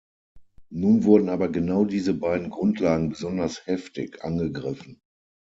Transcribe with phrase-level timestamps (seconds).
[0.71, 4.99] Nun wurden aber genau diese beiden Grundlagen besonders heftig angegriffen.